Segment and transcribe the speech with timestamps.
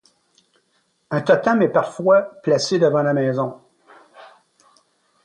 [1.11, 3.61] Un totem est parfois placé devant la maison.